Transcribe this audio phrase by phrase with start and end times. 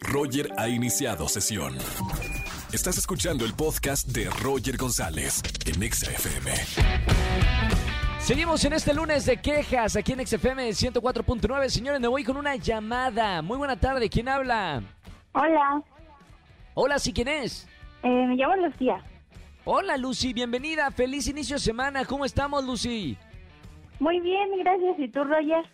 [0.00, 1.76] Roger ha iniciado sesión.
[2.72, 6.50] Estás escuchando el podcast de Roger González en Exa FM.
[8.18, 11.68] Seguimos en este lunes de quejas aquí en XFM 104.9.
[11.68, 13.42] Señores, me voy con una llamada.
[13.42, 14.08] Muy buena tarde.
[14.08, 14.82] ¿Quién habla?
[15.32, 15.82] Hola,
[16.74, 17.68] Hola, ¿sí quién es?
[18.02, 19.02] eh, me llamo Lucía.
[19.64, 20.32] Hola, Lucy.
[20.32, 20.90] Bienvenida.
[20.90, 22.04] Feliz inicio de semana.
[22.04, 23.16] ¿Cómo estamos, Lucy?
[24.00, 24.98] Muy bien, gracias.
[24.98, 25.64] ¿Y tú, Roger?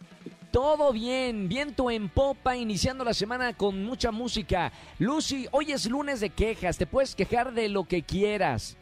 [0.50, 4.72] Todo bien, viento en popa, iniciando la semana con mucha música.
[4.98, 8.78] Lucy, hoy es lunes de quejas, te puedes quejar de lo que quieras.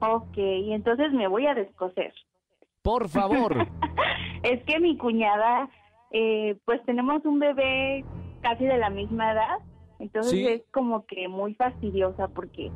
[0.00, 2.12] Ok, entonces me voy a descoser.
[2.82, 3.66] Por favor.
[4.42, 5.68] es que mi cuñada,
[6.12, 8.04] eh, pues tenemos un bebé
[8.40, 9.58] casi de la misma edad,
[9.98, 10.46] entonces Sí.
[10.46, 12.70] es como que muy fastidiosa porque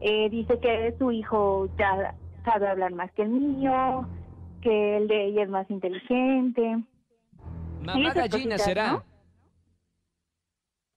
[0.00, 2.14] eh, dice que su hijo ya
[2.44, 4.06] sabe hablar más que el mío,
[4.62, 6.78] que el de ella es más inteligente.
[7.86, 8.92] Mamá gallina cositas, será.
[8.92, 9.04] ¿no?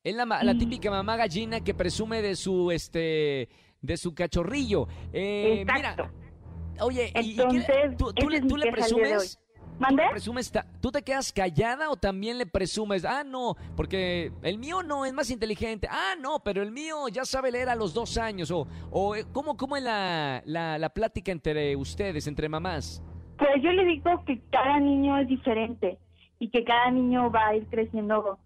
[0.04, 0.58] Es la, la Mm.
[0.58, 3.50] típica mamá gallina que presume de su este
[3.82, 4.88] de su cachorrillo.
[5.14, 6.10] Eh, Exacto.
[6.12, 9.40] Mira, oye, ¿y- y qué- Entonces, tú, le, tú presumes?
[9.78, 10.04] ¿Mande?
[10.12, 13.06] presumes ¿Tú te quedas callada o también le presumes?
[13.06, 15.88] Ah, no, porque el mío no es más inteligente.
[15.90, 18.52] Ah, no, pero el mío ya sabe leer a los dos años.
[18.52, 23.02] O, o eh, ¿cómo, cómo es la, la, la plática entre ustedes, entre mamás?
[23.38, 25.98] Pues yo le digo que cada niño es diferente
[26.40, 28.40] y que cada niño va a ir creciendo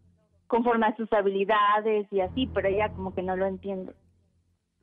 [0.48, 3.94] conforme a sus habilidades y así, pero ella como que no lo entiende.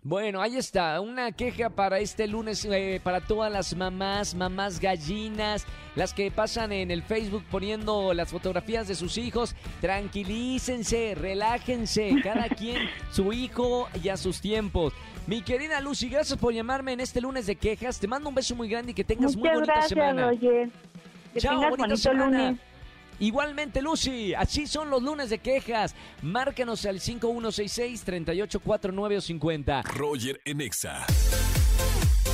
[0.03, 5.67] Bueno, ahí está, una queja para este lunes eh, para todas las mamás, mamás gallinas,
[5.95, 9.55] las que pasan en el Facebook poniendo las fotografías de sus hijos.
[9.83, 12.79] Tranquilícense, relájense, cada quien
[13.11, 14.95] su hijo y a sus tiempos.
[15.27, 18.01] Mi querida Lucy, gracias por llamarme en este lunes de quejas.
[18.01, 20.31] Te mando un beso muy grande y que tengas muy Muchas bonita gracias, semana.
[20.31, 20.71] Roger.
[21.35, 22.49] Que Chao, tengas bonita bonito semana.
[22.49, 22.70] lunes.
[23.21, 25.95] Igualmente, Lucy, así son los lunes de quejas.
[26.23, 29.83] Márcanos al 5166-3849 o 50.
[29.83, 31.05] Roger en Exa.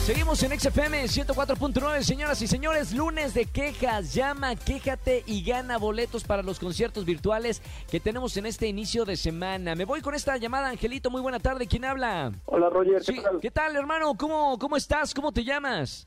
[0.05, 4.15] Seguimos en XFM 104.9, señoras y señores, lunes de quejas.
[4.15, 9.17] Llama, quéjate y gana boletos para los conciertos virtuales que tenemos en este inicio de
[9.17, 9.75] semana.
[9.75, 11.11] Me voy con esta llamada, Angelito.
[11.11, 11.67] Muy buena tarde.
[11.67, 12.31] ¿Quién habla?
[12.45, 13.41] Hola Roger, ¿qué Sí, tal?
[13.41, 14.15] ¿Qué tal, hermano?
[14.17, 15.13] ¿Cómo, ¿Cómo estás?
[15.13, 16.07] ¿Cómo te llamas?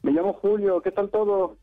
[0.00, 1.58] Me llamo Julio, ¿qué tal todo?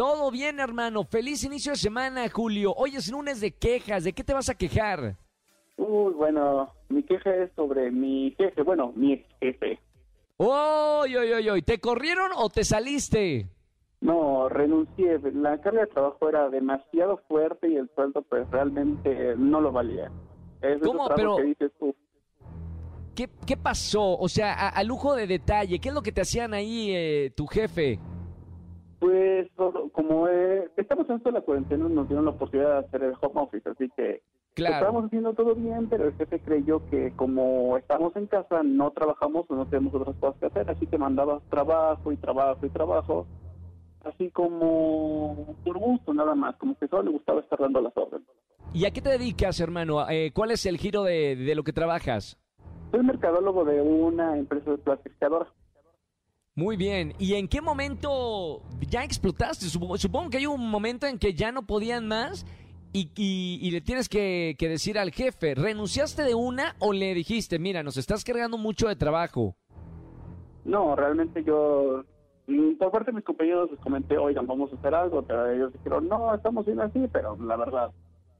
[0.00, 1.04] Todo bien, hermano.
[1.04, 2.72] Feliz inicio de semana, Julio.
[2.74, 4.02] Hoy es lunes de quejas.
[4.02, 5.18] ¿De qué te vas a quejar?
[5.76, 9.78] Uy, bueno, mi queja es sobre mi jefe, bueno, mi jefe.
[10.38, 11.60] ¡Oy, oy, oy, oy!
[11.60, 13.50] ¿Te corrieron o te saliste?
[14.00, 19.60] No, renuncié, la carga de trabajo era demasiado fuerte y el sueldo pues realmente no
[19.60, 20.10] lo valía.
[20.62, 21.10] Es ¿Cómo?
[21.14, 21.94] Pero- que dices tú.
[23.14, 24.16] ¿Qué, qué pasó?
[24.16, 27.32] O sea, a, a lujo de detalle, ¿qué es lo que te hacían ahí eh,
[27.36, 27.98] tu jefe?
[29.00, 29.48] Pues
[29.92, 33.14] como eh, estamos en esto de la cuarentena nos dieron la oportunidad de hacer el
[33.20, 34.22] home office, así que
[34.54, 34.74] Claro.
[34.74, 39.46] estábamos haciendo todo bien, pero el jefe creyó que como estamos en casa no trabajamos
[39.48, 43.26] o no tenemos otras cosas que hacer, así que mandaba trabajo y trabajo y trabajo,
[44.04, 48.26] así como por gusto nada más, como que solo le gustaba estar dando las órdenes.
[48.74, 50.04] ¿Y a qué te dedicas, hermano?
[50.10, 52.36] Eh, ¿Cuál es el giro de, de lo que trabajas?
[52.90, 55.46] Soy mercadólogo de una empresa de plastificadora.
[56.56, 57.14] Muy bien.
[57.18, 59.66] ¿Y en qué momento ya explotaste?
[59.66, 62.44] Supongo, que hay un momento en que ya no podían más
[62.92, 67.14] y, y- y le tienes que, que decir al jefe, ¿renunciaste de una o le
[67.14, 69.54] dijiste, mira, nos estás cargando mucho de trabajo?
[70.64, 72.02] No, realmente yo,
[72.48, 75.72] mm, por parte de mis compañeros les comenté, oigan, vamos a hacer algo, pero ellos
[75.72, 77.90] dijeron, no, estamos bien así, pero la verdad,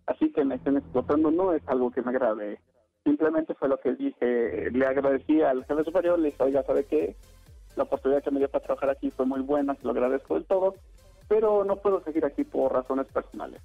[0.07, 2.59] así que me estén explotando no es algo que me agrade.
[3.05, 7.17] Simplemente fue lo que dije, le agradecí al jefe superior, le dije, oiga, ¿sabe qué?
[7.77, 10.45] La oportunidad que me dio para trabajar aquí fue muy buena, se lo agradezco del
[10.45, 10.75] todo,
[11.29, 13.61] pero no puedo seguir aquí por razones personales.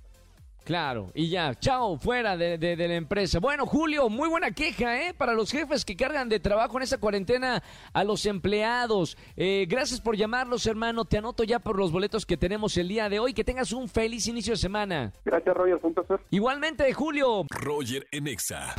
[0.63, 3.37] Claro, y ya, chao, fuera de, de- de la empresa.
[3.39, 5.13] Bueno, Julio, muy buena queja, ¿eh?
[5.13, 7.61] Para los jefes que cargan de trabajo en esa cuarentena
[7.93, 9.15] a los empleados.
[9.37, 11.05] Eh, gracias por llamarlos, hermano.
[11.05, 13.35] Te anoto ya por los boletos que tenemos el día de hoy.
[13.35, 15.13] Que tengas un feliz inicio de semana.
[15.23, 16.19] Gracias, Roger, fue un placer.
[16.31, 17.45] Igualmente, Julio.
[17.51, 18.73] Roger en Exa.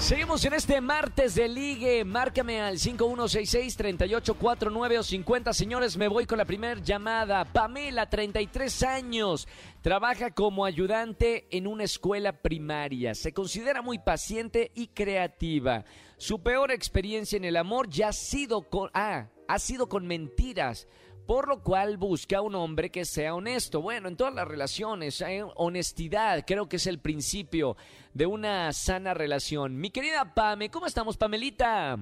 [0.00, 2.06] Seguimos en este martes de ligue.
[2.06, 5.52] Márcame al 5166-3849 o 50.
[5.52, 7.44] Señores, me voy con la primera llamada.
[7.44, 9.46] Pamela, 33 años.
[9.82, 13.14] Trabaja como ayudante en una escuela primaria.
[13.14, 15.84] Se considera muy paciente y creativa.
[16.16, 20.88] Su peor experiencia en el amor ya ha sido con, ah, ha sido con mentiras
[21.30, 23.80] por lo cual busca un hombre que sea honesto.
[23.80, 25.24] Bueno, en todas las relaciones,
[25.54, 27.76] honestidad, creo que es el principio
[28.12, 29.80] de una sana relación.
[29.80, 31.96] Mi querida Pame, ¿cómo estamos, Pamelita?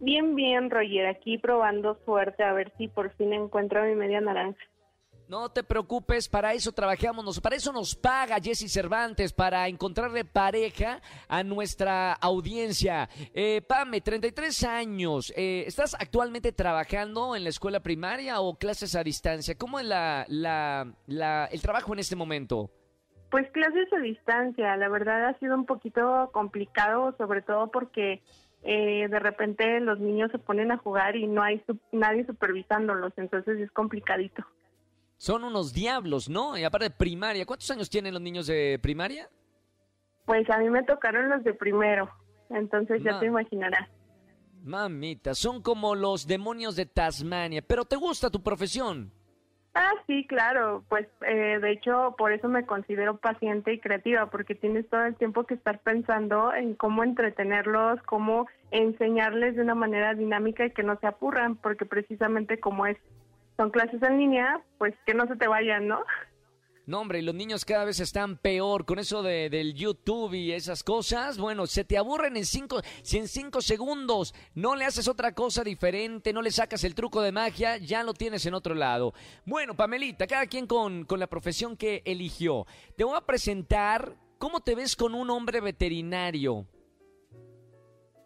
[0.00, 4.64] Bien, bien, Roger, aquí probando suerte a ver si por fin encuentro mi media naranja.
[5.32, 11.00] No te preocupes, para eso trabajamos, para eso nos paga Jesse Cervantes, para encontrarle pareja
[11.26, 13.08] a nuestra audiencia.
[13.32, 19.02] Eh, Pame, 33 años, eh, ¿estás actualmente trabajando en la escuela primaria o clases a
[19.02, 19.54] distancia?
[19.56, 22.68] ¿Cómo es la, la- la- el trabajo en este momento?
[23.30, 28.20] Pues clases a distancia, la verdad ha sido un poquito complicado, sobre todo porque
[28.64, 33.58] eh, de repente los niños se ponen a jugar y no hay nadie supervisándolos, entonces
[33.58, 34.44] es complicadito.
[35.22, 36.58] Son unos diablos, ¿no?
[36.58, 39.30] Y aparte de primaria, ¿cuántos años tienen los niños de primaria?
[40.24, 42.10] Pues a mí me tocaron los de primero,
[42.50, 43.88] entonces ya te imaginarás.
[44.64, 49.12] Mamita, son como los demonios de Tasmania, pero ¿te gusta tu profesión?
[49.74, 54.56] Ah, sí, claro, pues eh, de hecho por eso me considero paciente y creativa, porque
[54.56, 60.14] tienes todo el tiempo que estar pensando en cómo entretenerlos, cómo enseñarles de una manera
[60.14, 62.98] dinámica y que no se apurran, porque precisamente como es
[63.56, 66.00] son clases en línea, pues que no se te vayan, ¿no?
[66.84, 70.50] No, hombre, y los niños cada vez están peor con eso de, del YouTube y
[70.50, 71.38] esas cosas.
[71.38, 75.62] Bueno, se te aburren en cinco, si en cinco segundos no le haces otra cosa
[75.62, 79.14] diferente, no le sacas el truco de magia, ya lo tienes en otro lado.
[79.46, 82.66] Bueno, Pamelita, cada quien con, con la profesión que eligió.
[82.96, 86.66] Te voy a presentar cómo te ves con un hombre veterinario.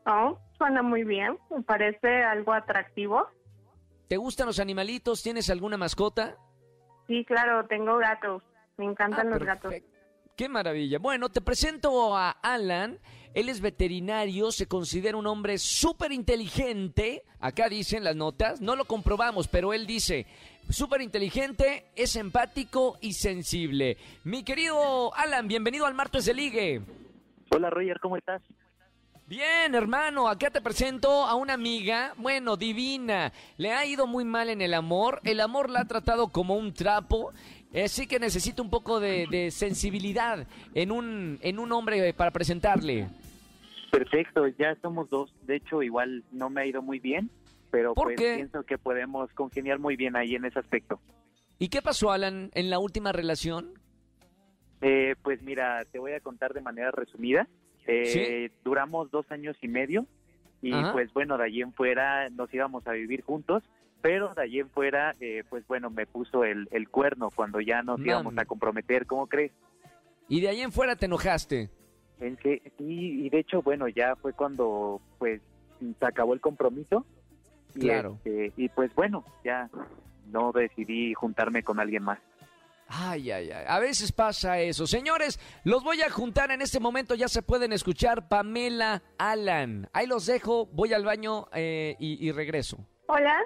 [0.06, 3.28] Oh, suena muy bien, me parece algo atractivo.
[4.08, 5.22] ¿Te gustan los animalitos?
[5.22, 6.36] ¿Tienes alguna mascota?
[7.08, 8.42] Sí, claro, tengo gatos,
[8.76, 9.74] me encantan Ah, los gatos.
[10.36, 10.98] Qué maravilla.
[10.98, 12.98] Bueno, te presento a Alan.
[13.32, 17.22] Él es veterinario, se considera un hombre súper inteligente.
[17.40, 20.26] Acá dicen las notas, no lo comprobamos, pero él dice,
[20.70, 23.98] súper inteligente, es empático y sensible.
[24.24, 26.80] Mi querido Alan, bienvenido al Martes de Ligue.
[27.50, 28.42] Hola Roger, ¿cómo estás?
[29.28, 33.32] Bien, hermano, acá te presento a una amiga, bueno, divina.
[33.56, 35.20] Le ha ido muy mal en el amor.
[35.24, 37.32] El amor la ha tratado como un trapo.
[37.74, 43.08] Así que necesita un poco de, de sensibilidad en un, en un hombre para presentarle.
[43.90, 45.34] Perfecto, ya somos dos.
[45.42, 47.28] De hecho, igual no me ha ido muy bien,
[47.72, 48.34] pero ¿Por pues qué?
[48.36, 51.00] pienso que podemos congeniar muy bien ahí en ese aspecto.
[51.58, 53.72] ¿Y qué pasó, Alan, en la última relación?
[54.82, 57.48] Eh, pues mira, te voy a contar de manera resumida.
[57.86, 60.06] Eh, Duramos dos años y medio
[60.62, 60.92] y Ajá.
[60.92, 63.62] pues bueno, de allí en fuera nos íbamos a vivir juntos,
[64.02, 67.82] pero de allí en fuera, eh, pues bueno, me puso el, el cuerno cuando ya
[67.82, 68.10] nos Mami.
[68.10, 69.52] íbamos a comprometer, ¿cómo crees?
[70.28, 71.70] Y de ahí en fuera te enojaste.
[72.18, 75.40] En que, y de hecho, bueno, ya fue cuando pues
[75.78, 77.04] se acabó el compromiso.
[77.74, 78.18] Y, Claro.
[78.24, 79.68] este, y pues bueno, ya
[80.32, 82.18] no decidí juntarme con alguien más.
[82.88, 83.64] Ay, ay, ay.
[83.66, 84.86] A veces pasa eso.
[84.86, 87.14] Señores, los voy a juntar en este momento.
[87.14, 89.88] Ya se pueden escuchar Pamela Alan.
[89.92, 90.66] Ahí los dejo.
[90.66, 92.78] Voy al baño eh, y, y regreso.
[93.08, 93.36] Hola,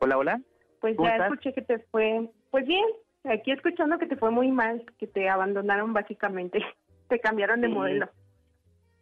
[0.00, 0.40] Hola, hola.
[0.80, 1.30] pues ¿Cómo ya estás?
[1.32, 2.84] escuché que te fue, pues bien,
[3.24, 6.58] aquí escuchando que te fue muy mal, que te abandonaron básicamente,
[7.08, 7.74] te cambiaron de Sí.
[7.74, 8.10] modelo.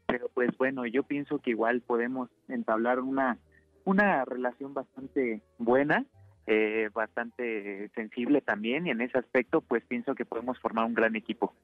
[0.07, 3.39] Pero pues bueno, yo pienso que igual podemos entablar una,
[3.85, 6.05] una relación bastante buena,
[6.47, 11.17] eh, bastante sensible también, y en ese aspecto pues pienso que podemos formar un gran
[11.17, 11.55] equipo.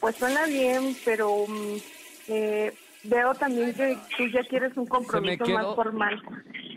[0.00, 1.76] Pues suena bien, pero mm,
[2.28, 2.72] eh,
[3.04, 6.22] veo también que tú ya quieres un compromiso quedó- más formal.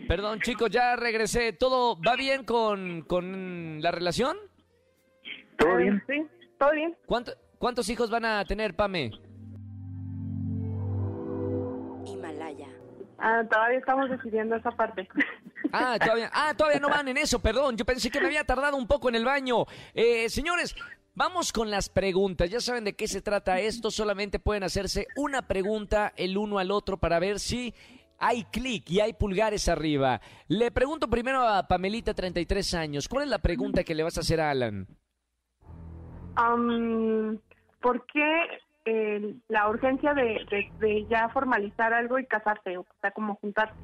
[0.08, 1.52] Perdón, chicos, ya regresé.
[1.52, 4.36] ¿Todo va bien con, con la relación?
[5.56, 6.02] ¿Todo Eh, bien?
[6.08, 6.26] Sí,
[6.58, 6.96] todo bien.
[7.06, 9.12] ¿Cuánto- ¿Cuántos hijos van a tener, Pame?
[12.06, 12.68] Himalaya.
[13.18, 15.08] Ah, todavía estamos decidiendo esa parte.
[15.72, 17.76] Ah, todavía, ah, todavía no van en eso, perdón.
[17.76, 19.66] Yo pensé que me había tardado un poco en el baño.
[19.94, 20.74] Eh, señores,
[21.14, 22.50] vamos con las preguntas.
[22.50, 23.90] Ya saben de qué se trata esto.
[23.90, 27.74] Solamente pueden hacerse una pregunta el uno al otro para ver si
[28.18, 30.20] hay clic y hay pulgares arriba.
[30.48, 33.08] Le pregunto primero a Pamelita, 33 años.
[33.08, 34.86] ¿Cuál es la pregunta que le vas a hacer a Alan?
[36.36, 37.38] Am,
[37.80, 42.78] ¿Por qué eh, la urgencia de ya formalizar algo y casarse?
[42.78, 43.74] O sea, como juntarse.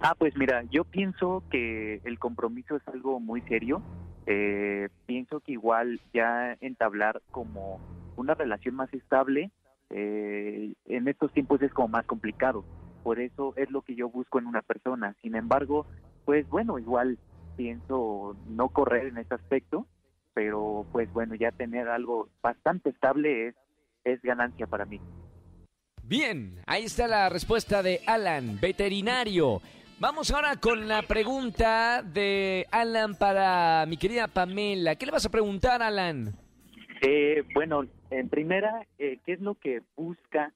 [0.00, 3.82] Ah, pues mira, yo pienso que el compromiso es algo muy serio.
[4.26, 7.80] Eh, pienso que igual ya entablar como
[8.16, 9.50] una relación más estable
[9.90, 12.64] eh, en estos tiempos es como más complicado.
[13.02, 15.16] Por eso es lo que yo busco en una persona.
[15.22, 15.86] Sin embargo,
[16.24, 17.18] pues bueno, igual
[17.56, 19.86] pienso no correr en ese aspecto,
[20.34, 23.54] pero pues bueno, ya tener algo bastante estable es,
[24.04, 25.00] es ganancia para mí.
[26.02, 29.60] Bien, ahí está la respuesta de Alan, veterinario.
[30.00, 34.94] Vamos ahora con la pregunta de Alan para mi querida Pamela.
[34.94, 36.36] ¿Qué le vas a preguntar, Alan?
[37.02, 40.52] Eh, bueno, en primera, eh, ¿qué es lo que busca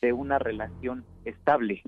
[0.00, 1.82] de una relación estable?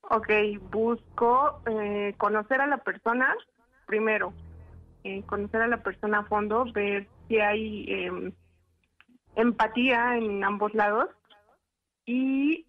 [0.00, 0.28] Ok,
[0.72, 3.32] busco eh, conocer a la persona,
[3.86, 4.32] primero,
[5.04, 8.32] eh, conocer a la persona a fondo, ver si hay em,
[9.36, 11.10] empatía en ambos lados
[12.06, 12.66] y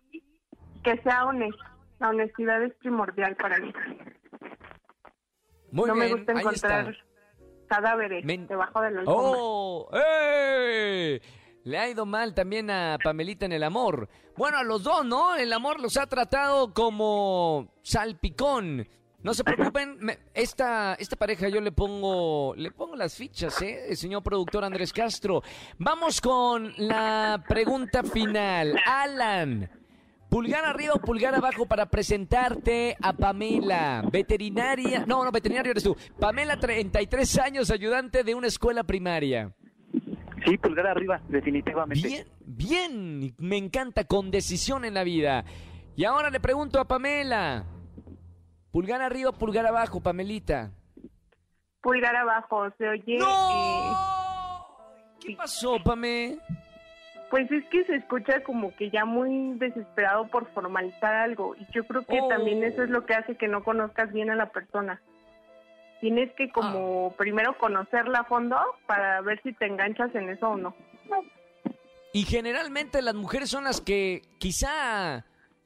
[0.84, 1.77] que sea honesto.
[2.00, 3.74] La honestidad es primordial para mí.
[5.72, 6.96] Muy no bien, me gusta encontrar
[7.68, 9.14] cadáveres Men- debajo de alfombra.
[9.14, 9.90] ¡Oh!
[9.94, 11.22] ¡Eh!
[11.64, 14.08] Le ha ido mal también a Pamelita en el amor.
[14.38, 15.36] Bueno, a los dos, ¿no?
[15.36, 18.88] El amor los ha tratado como salpicón.
[19.22, 23.88] No se preocupen, me- esta, esta pareja yo le pongo, le pongo las fichas, ¿eh?
[23.90, 25.42] El señor productor Andrés Castro.
[25.80, 28.80] Vamos con la pregunta final.
[28.86, 29.70] Alan,
[30.30, 35.96] pulgar arriba o pulgar abajo para presentarte a Pamela, veterinaria, no, no, veterinario eres tú.
[36.20, 39.52] Pamela, 33 años, ayudante de una escuela primaria.
[40.46, 42.08] Sí, pulgar arriba, definitivamente.
[42.08, 45.44] Bien, bien, me encanta, con decisión en la vida.
[45.96, 47.66] Y ahora le pregunto a Pamela,
[48.72, 50.72] pulgar arriba o pulgar abajo, Pamelita.
[51.82, 53.16] Pulgar abajo, se oye.
[53.16, 54.68] eh, ¡No!
[55.20, 56.38] ¿Qué pasó, Pame?
[57.30, 61.86] Pues es que se escucha como que ya muy desesperado por formalizar algo y yo
[61.86, 65.02] creo que también eso es lo que hace que no conozcas bien a la persona.
[66.00, 70.56] Tienes que como primero conocerla a fondo para ver si te enganchas en eso o
[70.56, 70.76] no.
[72.14, 75.26] Y generalmente las mujeres son las que quizá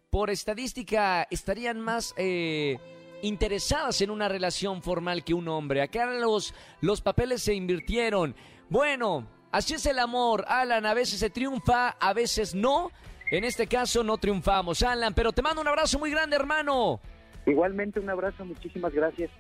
[0.10, 2.78] por estadística estarían más eh,
[3.22, 5.82] interesadas en una relación formal que un hombre.
[5.82, 8.36] Acá los, los papeles se invirtieron.
[8.70, 10.86] Bueno, así es el amor, Alan.
[10.86, 12.92] A veces se triunfa, a veces no.
[13.32, 15.14] En este caso no triunfamos, Alan.
[15.14, 17.00] Pero te mando un abrazo muy grande, hermano.
[17.46, 19.32] Igualmente un abrazo, muchísimas gracias.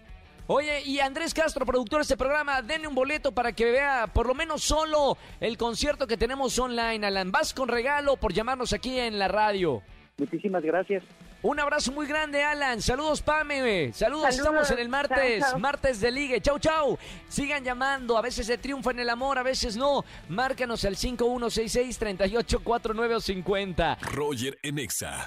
[0.47, 4.27] Oye, y Andrés Castro, productor de este programa, denle un boleto para que vea por
[4.27, 7.31] lo menos solo el concierto que tenemos online, Alan.
[7.31, 9.81] Vas con regalo por llamarnos aquí en la radio.
[10.17, 11.03] Muchísimas gracias.
[11.43, 12.79] Un abrazo muy grande, Alan.
[12.81, 13.91] Saludos, Pame.
[13.93, 14.35] Saludos, Saludos.
[14.35, 15.59] estamos en el martes, Chao, chao.
[15.59, 16.39] martes de ligue.
[16.39, 16.99] Chau, chau.
[17.29, 18.15] Sigan llamando.
[18.17, 20.05] A veces se triunfa en el amor, a veces no.
[20.29, 23.97] Márcanos al 5166-384950.
[24.01, 25.23] Roger en Exa.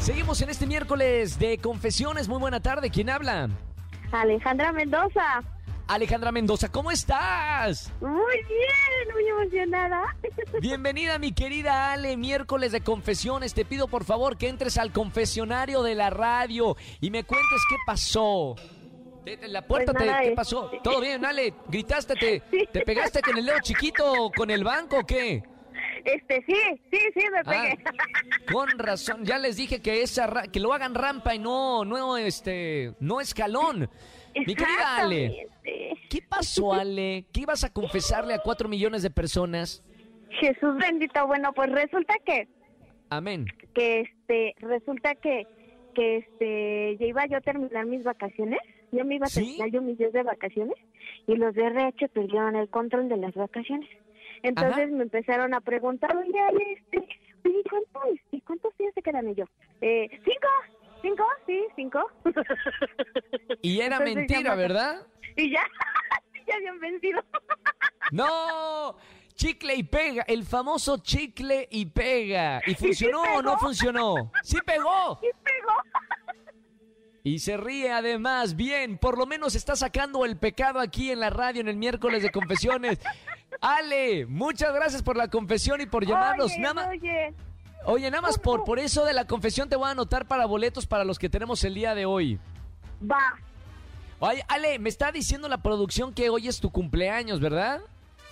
[0.00, 2.26] Seguimos en este miércoles de confesiones.
[2.28, 2.88] Muy buena tarde.
[2.90, 3.50] ¿Quién habla?
[4.12, 5.42] Alejandra Mendoza.
[5.88, 7.90] Alejandra Mendoza, ¿cómo estás?
[8.02, 10.14] Muy bien, muy emocionada.
[10.60, 13.54] Bienvenida mi querida Ale, miércoles de confesiones.
[13.54, 17.76] Te pido por favor que entres al confesionario de la radio y me cuentes qué
[17.86, 18.54] pasó.
[19.48, 20.70] La puerta, Pues te- nada, ¿qué este- pasó?
[20.82, 21.54] ¿Todo bien, Ale?
[21.68, 22.14] ¿Gritaste?
[22.16, 22.40] ¿Te,
[22.72, 25.42] te pegaste con el dedo chiquito con el banco o qué?
[26.04, 26.54] Este, sí,
[26.90, 27.78] sí, sí, me Ah, pegué.
[28.52, 32.92] con razón, ya les dije que esa que lo hagan rampa y no, no, este,
[33.00, 33.88] no escalón.
[34.34, 35.48] Mi querida Ale,
[36.10, 37.26] ¿qué pasó, Ale?
[37.32, 39.82] ¿Qué ibas a confesarle a cuatro millones de personas?
[40.30, 41.26] Jesús bendito.
[41.26, 42.48] Bueno, pues resulta que,
[43.10, 43.46] Amén.
[43.74, 45.46] que este, resulta que,
[45.94, 48.60] que este, ya iba yo a terminar mis vacaciones.
[48.92, 49.40] Yo me iba a ¿Sí?
[49.40, 50.76] terminar yo mis días de vacaciones
[51.26, 53.88] y los de RH perdieron el control de las vacaciones.
[54.42, 54.86] Entonces Ajá.
[54.86, 56.32] me empezaron a preguntar, oye,
[56.76, 56.98] este,
[57.44, 59.28] oye, ¿cuánto, este, ¿cuántos días se quedan?
[59.28, 59.44] Y yo,
[59.80, 60.48] eh, cinco,
[61.02, 62.10] cinco, sí, cinco.
[63.62, 65.06] Y era Entonces, mentira, ¿verdad?
[65.38, 65.62] Y ya,
[66.46, 67.20] ya habían vencido.
[68.10, 68.96] No,
[69.34, 72.62] chicle y pega, el famoso chicle y pega.
[72.66, 74.32] ¿Y funcionó o no funcionó?
[74.42, 75.18] Sí pegó.
[75.22, 75.74] y pegó.
[77.22, 81.28] Y se ríe además, bien, por lo menos está sacando el pecado aquí en la
[81.28, 82.98] radio en el miércoles de confesiones.
[83.60, 86.52] Ale, muchas gracias por la confesión y por llamarnos.
[86.52, 87.34] Oye, nada oye,
[87.84, 90.86] oye, nada más por, por eso de la confesión te voy a anotar para boletos
[90.86, 92.40] para los que tenemos el día de hoy.
[93.02, 93.38] va.
[94.20, 97.80] Oye, Ale, me está diciendo la producción que hoy es tu cumpleaños, ¿verdad?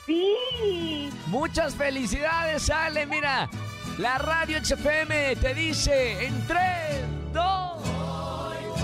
[0.05, 1.11] Sí.
[1.29, 3.07] Muchas felicidades, Ale.
[3.07, 3.49] Mira,
[3.99, 6.61] la radio XFM te dice en 3,
[7.33, 7.45] 2,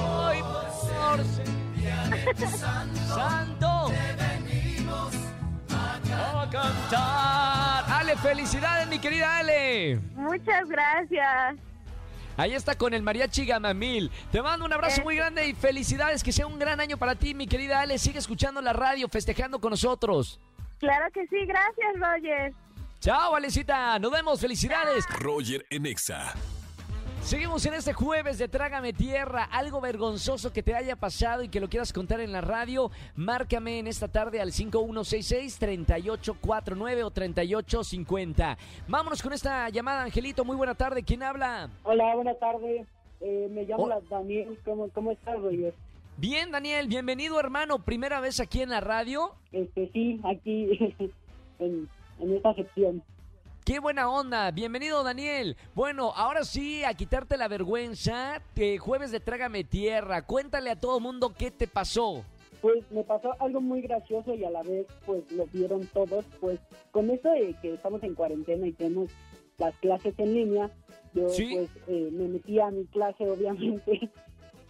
[0.01, 2.49] hoy por ser
[3.09, 3.93] santo.
[6.15, 7.85] A cantar.
[7.99, 9.99] Ale, felicidades, mi querida Ale.
[10.15, 11.57] Muchas gracias.
[12.37, 14.11] Ahí está con el mariachi Gamamil.
[14.31, 16.23] Te mando un abrazo muy grande y felicidades.
[16.23, 17.99] Que sea un gran año para ti, mi querida Ale.
[17.99, 20.41] Sigue escuchando la radio, festejando con nosotros.
[20.79, 22.53] Claro que sí, gracias, Roger.
[23.01, 23.99] Chao, Alecita.
[23.99, 24.41] Nos vemos.
[24.41, 25.07] Felicidades.
[25.09, 26.35] Roger en Exa.
[27.23, 29.45] Seguimos en este jueves de Trágame Tierra.
[29.45, 33.79] Algo vergonzoso que te haya pasado y que lo quieras contar en la radio, márcame
[33.79, 38.59] en esta tarde al 5166-3849 o 3850.
[38.89, 40.45] Vámonos con esta llamada, Angelito.
[40.45, 41.05] Muy buena tarde.
[41.05, 41.71] ¿Quién habla?
[41.85, 42.87] Hola, buenas tardes.
[43.21, 43.89] Eh, me llamo Oh.
[43.89, 44.59] la- Daniel.
[44.65, 45.73] ¿Cómo, cómo estás, Roger?
[46.17, 46.89] Bien, Daniel.
[46.89, 47.79] Bienvenido, hermano.
[47.79, 49.31] Primera vez aquí en la radio.
[49.53, 50.67] Este, sí, aquí
[51.61, 51.89] en,
[52.19, 53.01] en esta sección.
[53.65, 54.51] Qué buena onda.
[54.51, 55.57] Bienvenido, Daniel.
[55.75, 58.43] Bueno, ahora sí, a quitarte la vergüenza.
[58.81, 60.23] jueves de Trágame Tierra.
[60.23, 62.25] Cuéntale a todo mundo qué te pasó.
[62.61, 66.61] Pues me pasó algo muy gracioso y a la vez pues lo vieron todos, pues
[66.93, 69.11] con eso de que estamos en cuarentena y tenemos
[69.59, 70.71] las clases en línea,
[71.13, 71.55] yo Sí.
[71.57, 74.09] pues eh, me metí a mi clase obviamente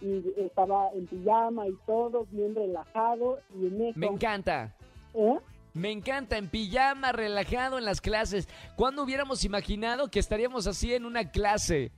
[0.01, 3.99] y estaba en pijama y todo, bien relajado y en eso...
[3.99, 4.75] Me encanta.
[5.13, 5.37] ¿Eh?
[5.73, 8.47] Me encanta, en pijama, relajado en las clases.
[8.75, 11.91] ¿Cuándo hubiéramos imaginado que estaríamos así en una clase?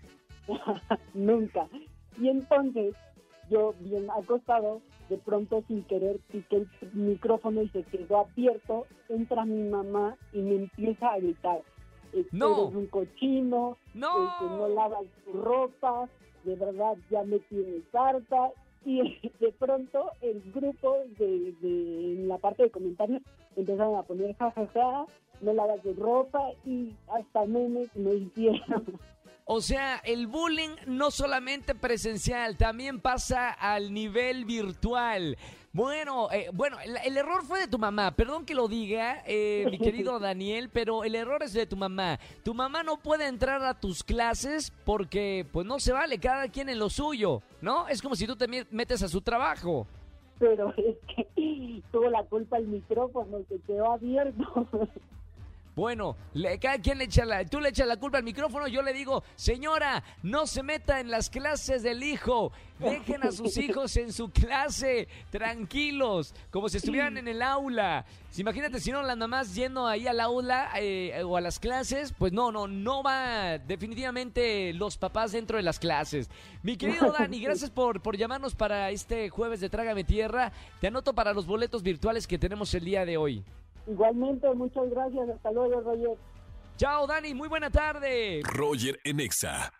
[1.13, 1.67] Nunca.
[2.19, 2.95] Y entonces,
[3.49, 9.45] yo bien acostado, de pronto sin querer piqué el micrófono y se quedó abierto, entra
[9.45, 11.61] mi mamá y me empieza a gritar.
[12.13, 12.63] "Este, No.
[12.63, 14.07] Eres un cochino, ¡No!
[14.27, 16.07] este, no lavas tu ropa,
[16.43, 18.51] de verdad ya me tienes harta.
[18.85, 19.01] Y
[19.39, 23.21] de pronto el grupo de, de en la parte de comentarios
[23.55, 25.05] empezaron a poner jajaja,
[25.41, 28.99] no lavas tu ropa y hasta memes me hicieron.
[29.47, 35.37] O sea, el bullying no solamente presencial, también pasa al nivel virtual.
[35.71, 38.15] Bueno, eh, bueno, el, el error fue de tu mamá.
[38.15, 42.17] Perdón que lo diga, eh, mi querido Daniel, pero el error es de tu mamá.
[42.43, 46.17] Tu mamá no puede entrar a tus clases porque, pues, no se vale.
[46.17, 47.87] Cada quien en lo suyo, ¿no?
[47.87, 49.85] Es como si tú te metes a su trabajo.
[50.39, 54.67] Pero es que tuvo la culpa el micrófono, se quedó abierto.
[55.75, 58.81] Bueno, le- cada quien le echa la, tú le echas la culpa al micrófono, yo
[58.81, 63.97] le digo, señora, no se meta en las clases del hijo, dejen a sus hijos
[63.97, 68.05] en su clase, tranquilos, como si estuvieran en el aula.
[68.37, 72.31] Imagínate si no las mamás yendo ahí al aula eh, o a las clases, pues
[72.33, 76.29] no, no, no va definitivamente los papás dentro de las clases.
[76.63, 80.51] Mi querido Dani, gracias por, por llamarnos para este jueves de Trágame Tierra.
[80.79, 83.43] Te anoto para los boletos virtuales que tenemos el día de hoy.
[83.87, 86.17] Igualmente, muchas gracias, hasta luego, Roger.
[86.77, 88.41] Chao, Dani, muy buena tarde.
[88.43, 89.71] Roger en Exa.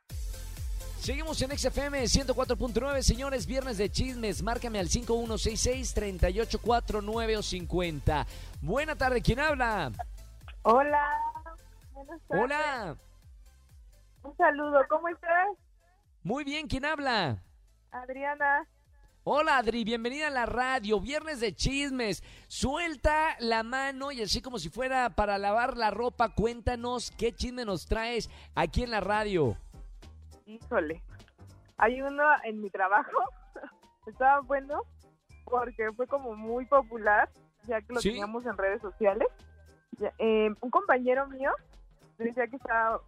[0.99, 4.41] Seguimos en XFM 104.9, señores, viernes de chismes.
[4.41, 8.25] Márcame al 5166-3849 o 50.
[8.61, 9.91] Buena tarde, ¿quién habla?
[10.63, 11.07] Hola.
[11.93, 12.43] Buenas tardes.
[12.43, 12.97] Hola.
[14.23, 14.79] Un saludo.
[14.89, 15.49] ¿Cómo estás,
[16.23, 17.43] Muy bien, ¿quién habla?
[17.91, 18.67] Adriana?
[19.27, 20.99] Hola, Adri, bienvenida a la radio.
[20.99, 22.21] Viernes de chismes.
[22.47, 27.65] Suelta la mano y así como si fuera para lavar la ropa, cuéntanos qué chisme
[27.65, 29.57] nos traes aquí en la radio.
[30.45, 31.01] Híjole.
[31.77, 33.17] Hay uno en mi trabajo.
[34.05, 34.83] Estaba bueno
[35.45, 37.27] porque fue como muy popular,
[37.63, 38.09] ya que lo ¿Sí?
[38.09, 39.27] teníamos en redes sociales.
[40.19, 41.51] Eh, un compañero mío
[42.19, 43.01] decía que estaba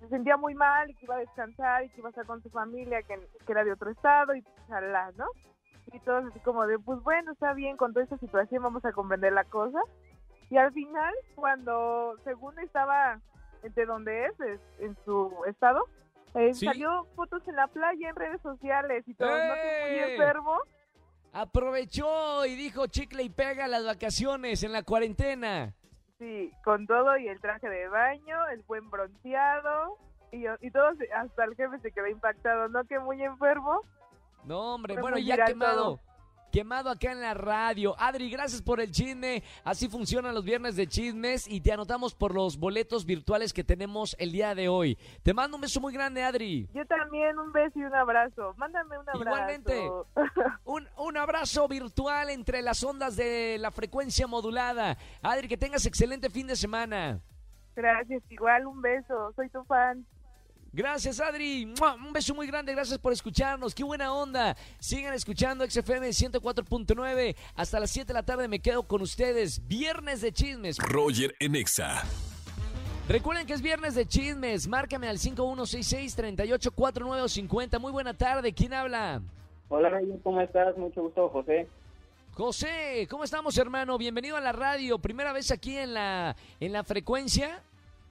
[0.00, 2.42] se sentía muy mal y que iba a descansar y que iba a estar con
[2.42, 5.26] su familia, que, que era de otro estado y chalá, ¿no?
[5.92, 8.92] Y todos así como de, pues bueno, está bien, con toda esta situación vamos a
[8.92, 9.78] comprender la cosa.
[10.50, 13.20] Y al final, cuando según estaba
[13.62, 15.84] de donde es, es- en su estado,
[16.34, 16.66] eh, Sí.
[16.66, 19.54] salió fotos en la playa, en redes sociales y todo, ¿no?
[19.54, 20.12] Que muy ¡Eh!
[20.14, 20.58] enfermo.
[21.32, 25.74] Aprovechó y dijo chicle y pega las vacaciones en la cuarentena.
[26.18, 29.98] Sí, con todo y el traje de baño, el buen bronceado.
[30.32, 32.84] Y, y todos, hasta el jefe se quedó impactado, ¿no?
[32.84, 33.82] Que muy enfermo.
[34.44, 35.96] No, hombre, bueno, ya quemado.
[35.96, 36.00] todo.
[36.52, 37.94] Quemado acá en la radio.
[37.98, 39.42] Adri, gracias por el chisme.
[39.64, 44.16] Así funcionan los viernes de chismes y te anotamos por los boletos virtuales que tenemos
[44.18, 44.96] el día de hoy.
[45.22, 46.68] Te mando un beso muy grande, Adri.
[46.72, 48.54] Yo también, un beso y un abrazo.
[48.56, 49.24] Mándame un abrazo.
[49.24, 49.90] Igualmente.
[50.64, 54.96] Un, un abrazo virtual entre las ondas de la frecuencia modulada.
[55.22, 57.20] Adri, que tengas excelente fin de semana.
[57.76, 59.32] Gracias, igual un beso.
[59.36, 60.04] Soy tu fan.
[60.76, 61.64] Gracias, Adri.
[61.64, 62.74] Un beso muy grande.
[62.74, 63.74] Gracias por escucharnos.
[63.74, 64.54] Qué buena onda.
[64.78, 67.34] Sigan escuchando XFM 104.9.
[67.54, 69.66] Hasta las 7 de la tarde me quedo con ustedes.
[69.66, 70.76] Viernes de chismes.
[70.76, 72.02] Roger en Exa.
[73.08, 74.68] Recuerden que es viernes de chismes.
[74.68, 77.80] Márcame al 5166-384950.
[77.80, 78.52] Muy buena tarde.
[78.52, 79.22] ¿Quién habla?
[79.70, 80.76] Hola, Roger, ¿cómo estás?
[80.76, 81.66] Mucho gusto, José.
[82.34, 83.96] José, ¿cómo estamos, hermano?
[83.96, 84.98] Bienvenido a la radio.
[84.98, 87.62] Primera vez aquí en la, en la frecuencia.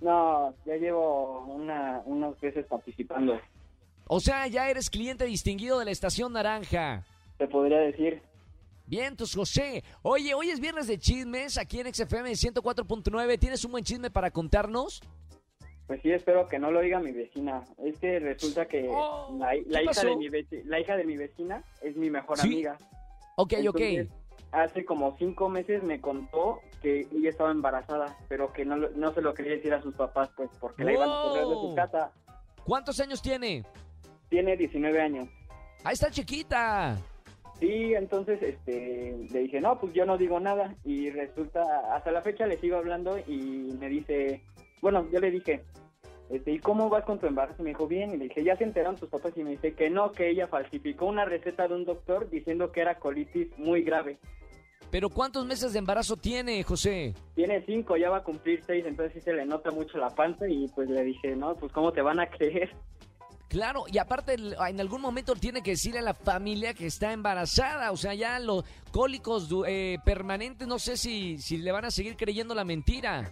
[0.01, 3.39] No, ya llevo una, unos meses participando,
[4.07, 7.03] O sea, ya eres cliente distinguido de la estación Naranja.
[7.37, 8.21] te podría decir.
[8.87, 9.83] Bien, entonces, José.
[10.03, 13.39] Oye, hoy es viernes de chismes aquí en XFM 104.9.
[13.39, 15.01] ¿Tienes un buen chisme para contarnos?
[15.87, 17.63] Pues sí, espero que no lo oiga mi vecina.
[17.83, 21.03] Es que resulta que Oh, la, la ¿qué hija de mi veci- la hija de
[21.03, 22.47] mi vecina es mi mejor Sí.
[22.47, 22.77] amiga.
[23.37, 24.15] Ok, Entonces, ok.
[24.55, 29.21] Hace como cinco meses me contó que ella estaba embarazada, pero que no, no se
[29.21, 31.69] lo quería decir a sus papás, pues porque la iban a correr de Wow.
[31.69, 32.11] su casa.
[32.63, 33.63] ¿Cuántos años tiene?
[34.29, 35.27] Tiene 19 años.
[35.83, 36.97] Ahí está chiquita.
[37.59, 40.73] Sí, entonces este, le dije, no, pues yo no digo nada.
[40.83, 41.61] Y resulta,
[41.93, 44.41] hasta la fecha le sigo hablando y me dice,
[44.81, 45.63] bueno, yo le dije,
[46.29, 47.61] este, ¿y cómo vas con tu embarazo?
[47.61, 49.33] Y me dijo, bien, y le dije, ¿ya se enteraron tus papás?
[49.35, 52.81] Y me dice que no, que ella falsificó una receta de un doctor diciendo que
[52.81, 54.17] era colitis muy grave.
[54.91, 57.13] Pero ¿cuántos meses de embarazo tiene, José?
[57.35, 60.47] Tiene cinco, ya va a cumplir seis, entonces sí se le nota mucho la panza
[60.47, 62.71] y pues le dije, no, pues ¿cómo te van a creer?
[63.47, 67.91] Claro, y aparte en algún momento tiene que decirle a la familia que está embarazada,
[67.91, 72.17] o sea, ya los cólicos eh, permanentes, no sé si, si le van a seguir
[72.17, 73.31] creyendo la mentira.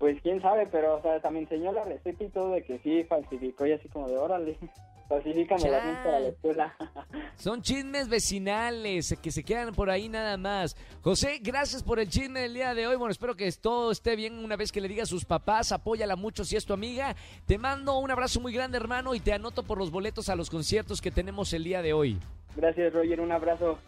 [0.00, 3.04] Pues quién sabe, pero o sea, me enseñó la receta y todo de que sí
[3.04, 4.56] falsificó y así como de órale,
[5.10, 6.74] falsifícame la para la escuela.
[7.36, 10.74] Son chismes vecinales que se quedan por ahí nada más.
[11.02, 12.96] José, gracias por el chisme del día de hoy.
[12.96, 15.70] Bueno, espero que todo esté bien una vez que le diga a sus papás.
[15.70, 17.14] Apóyala mucho si es tu amiga.
[17.44, 20.48] Te mando un abrazo muy grande, hermano, y te anoto por los boletos a los
[20.48, 22.18] conciertos que tenemos el día de hoy.
[22.56, 23.78] Gracias, Roger, un abrazo.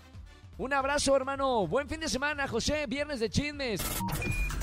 [0.58, 1.66] Un abrazo, hermano.
[1.66, 2.84] Buen fin de semana, José.
[2.86, 3.80] Viernes de chismes.